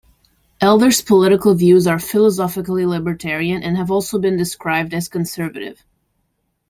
Elder's 0.61 0.99
political 1.03 1.53
views 1.53 1.85
are 1.85 1.99
philosophically 1.99 2.87
libertarian 2.87 3.61
and 3.61 3.77
have 3.77 3.91
also 3.91 4.17
been 4.17 4.35
described 4.35 4.95
as 4.95 5.07
conservative. 5.07 5.83